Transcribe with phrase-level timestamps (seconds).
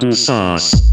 [0.00, 0.87] 嗯。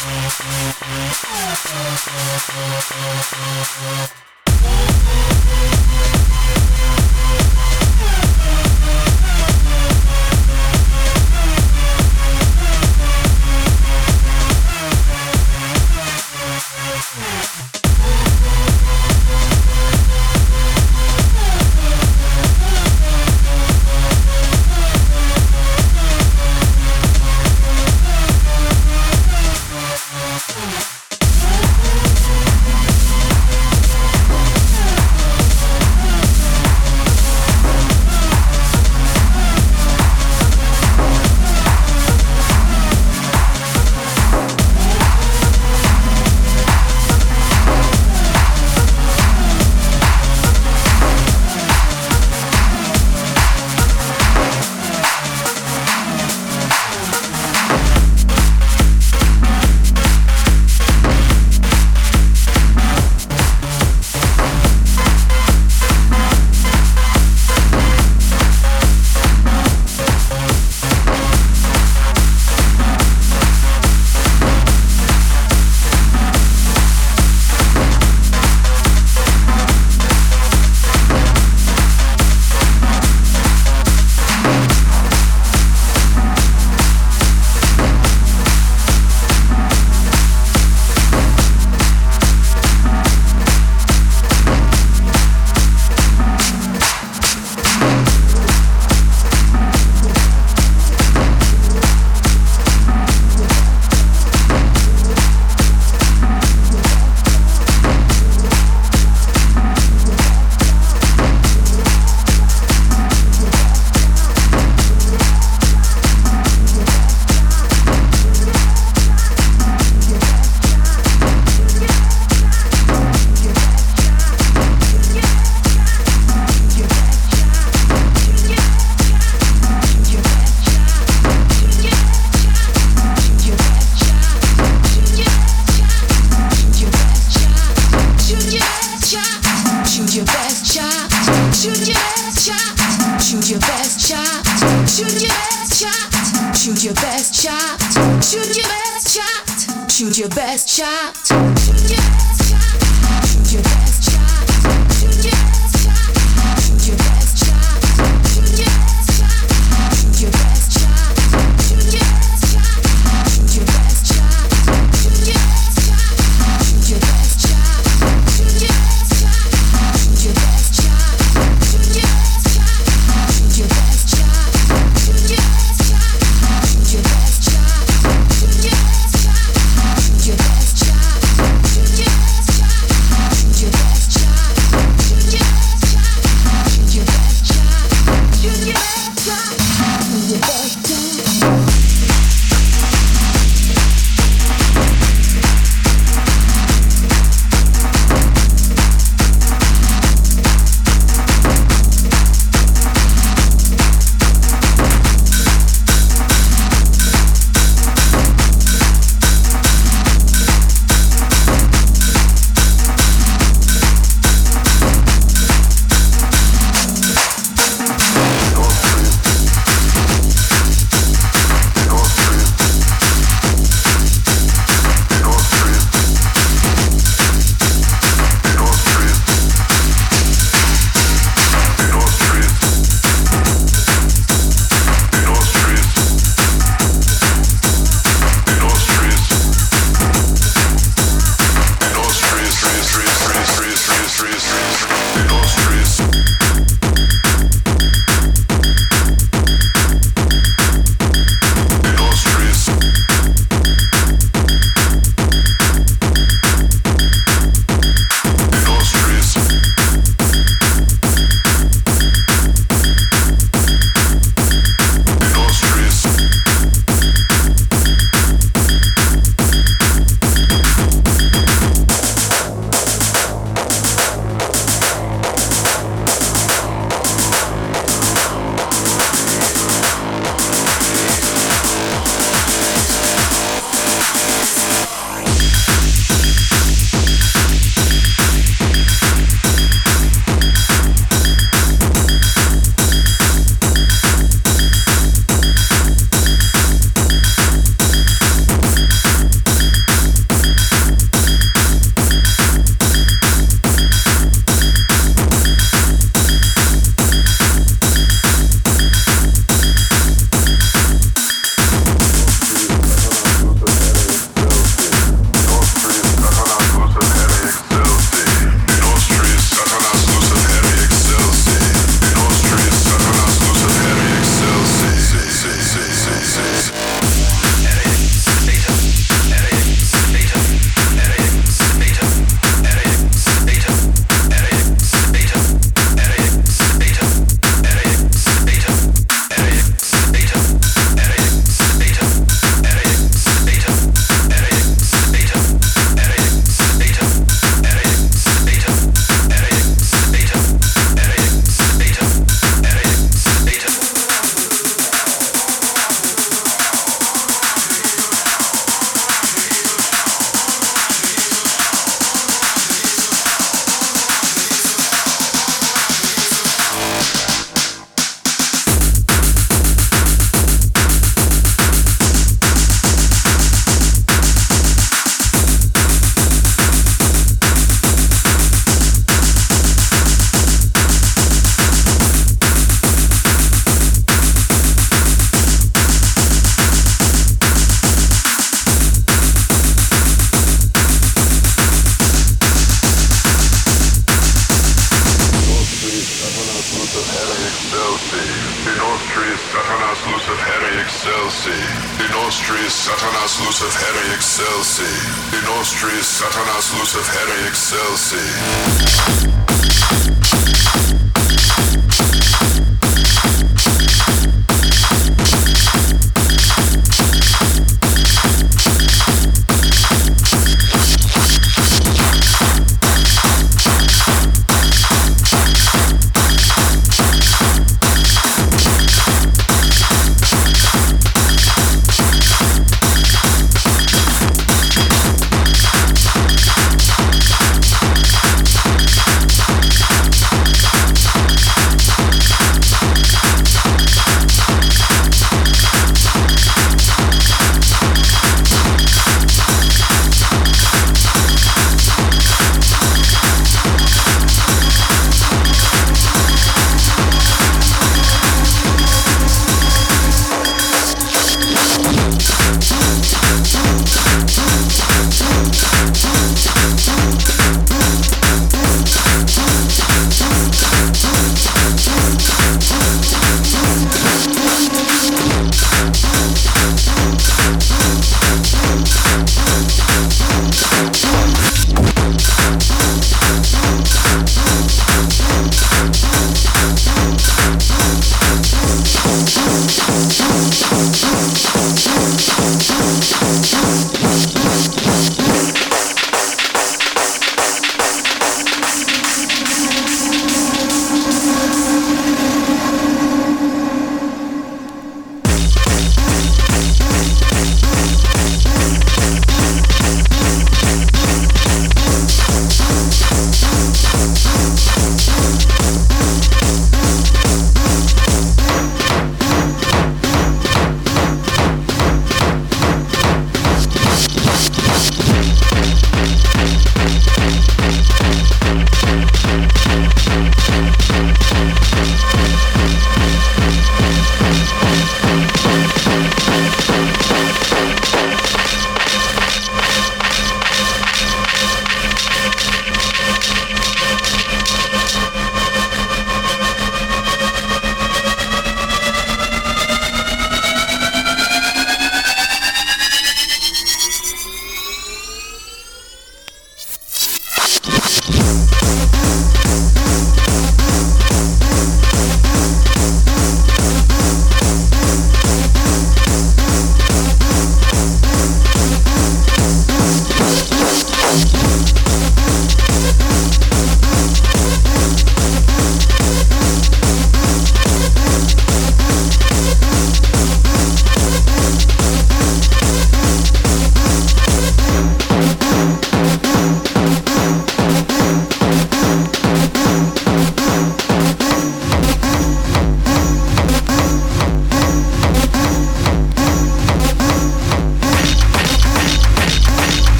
[0.00, 0.78] Thank
[4.22, 4.27] you.